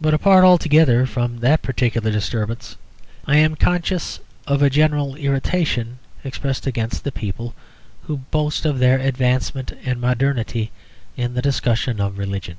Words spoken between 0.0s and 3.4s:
But apart altogether from that particular disturbance, I